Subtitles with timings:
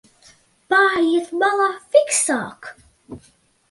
[0.75, 2.75] Paejiet malā, fiksāk!